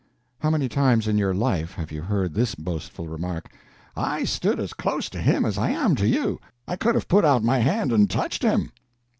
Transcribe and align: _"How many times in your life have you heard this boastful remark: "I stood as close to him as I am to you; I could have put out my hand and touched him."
_"How 0.39 0.49
many 0.49 0.67
times 0.67 1.07
in 1.07 1.19
your 1.19 1.31
life 1.35 1.75
have 1.75 1.91
you 1.91 2.01
heard 2.01 2.33
this 2.33 2.55
boastful 2.55 3.07
remark: 3.07 3.51
"I 3.95 4.23
stood 4.23 4.59
as 4.59 4.73
close 4.73 5.11
to 5.11 5.21
him 5.21 5.45
as 5.45 5.59
I 5.59 5.69
am 5.69 5.93
to 5.97 6.07
you; 6.07 6.39
I 6.67 6.75
could 6.75 6.95
have 6.95 7.07
put 7.07 7.23
out 7.23 7.43
my 7.43 7.59
hand 7.59 7.91
and 7.91 8.09
touched 8.09 8.41
him." 8.41 8.71